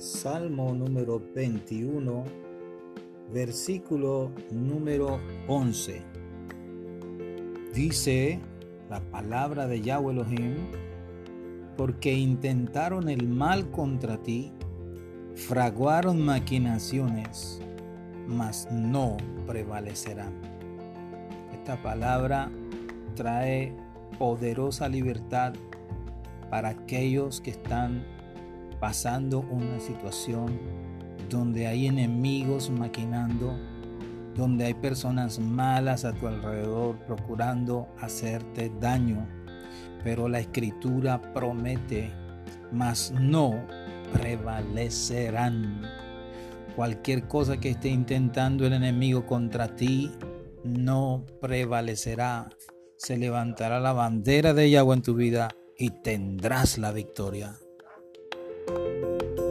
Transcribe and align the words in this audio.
Salmo 0.00 0.72
número 0.74 1.20
21, 1.34 2.24
versículo 3.34 4.32
número 4.50 5.20
11. 5.46 6.00
Dice 7.74 8.40
la 8.88 9.00
palabra 9.10 9.66
de 9.66 9.82
Yahweh 9.82 10.12
Elohim, 10.14 10.54
porque 11.76 12.14
intentaron 12.14 13.10
el 13.10 13.28
mal 13.28 13.70
contra 13.72 14.16
ti, 14.16 14.54
fraguaron 15.34 16.24
maquinaciones, 16.24 17.60
mas 18.26 18.68
no 18.72 19.18
prevalecerán. 19.46 20.32
Esta 21.52 21.76
palabra 21.82 22.50
trae 23.14 23.76
poderosa 24.18 24.88
libertad 24.88 25.52
para 26.48 26.70
aquellos 26.70 27.42
que 27.42 27.50
están 27.50 28.02
pasando 28.80 29.40
una 29.40 29.78
situación 29.78 30.58
donde 31.28 31.66
hay 31.66 31.86
enemigos 31.86 32.70
maquinando, 32.70 33.56
donde 34.34 34.64
hay 34.64 34.74
personas 34.74 35.38
malas 35.38 36.04
a 36.04 36.12
tu 36.12 36.26
alrededor 36.26 36.96
procurando 37.06 37.88
hacerte 38.00 38.72
daño. 38.80 39.28
Pero 40.02 40.28
la 40.28 40.40
escritura 40.40 41.20
promete, 41.34 42.10
mas 42.72 43.12
no 43.12 43.54
prevalecerán. 44.12 45.82
Cualquier 46.74 47.28
cosa 47.28 47.58
que 47.58 47.70
esté 47.70 47.90
intentando 47.90 48.66
el 48.66 48.72
enemigo 48.72 49.26
contra 49.26 49.76
ti 49.76 50.10
no 50.64 51.26
prevalecerá. 51.40 52.48
Se 52.96 53.18
levantará 53.18 53.80
la 53.80 53.92
bandera 53.92 54.54
de 54.54 54.70
Yahweh 54.70 54.96
en 54.96 55.02
tu 55.02 55.14
vida 55.14 55.48
y 55.76 55.90
tendrás 55.90 56.78
la 56.78 56.92
victoria. 56.92 57.56
Música 58.70 59.49